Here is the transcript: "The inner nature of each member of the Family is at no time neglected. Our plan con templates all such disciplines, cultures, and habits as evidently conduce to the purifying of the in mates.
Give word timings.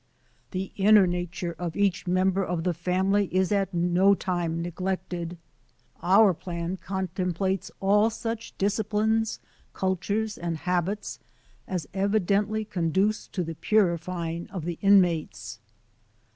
"The 0.49 0.71
inner 0.77 1.05
nature 1.05 1.55
of 1.59 1.75
each 1.75 2.07
member 2.07 2.43
of 2.43 2.63
the 2.63 2.73
Family 2.73 3.27
is 3.31 3.51
at 3.51 3.71
no 3.71 4.15
time 4.15 4.59
neglected. 4.59 5.37
Our 6.01 6.33
plan 6.33 6.77
con 6.77 7.09
templates 7.15 7.69
all 7.79 8.09
such 8.09 8.57
disciplines, 8.57 9.39
cultures, 9.73 10.39
and 10.39 10.57
habits 10.57 11.19
as 11.67 11.85
evidently 11.93 12.65
conduce 12.65 13.27
to 13.27 13.43
the 13.43 13.53
purifying 13.53 14.49
of 14.49 14.65
the 14.65 14.79
in 14.81 15.01
mates. 15.01 15.59